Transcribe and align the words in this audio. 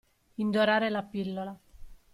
Indorare 0.37 0.89
la 0.89 1.03
pillola. 1.03 1.55